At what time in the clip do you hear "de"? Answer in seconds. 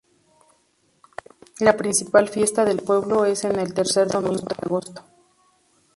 4.47-4.55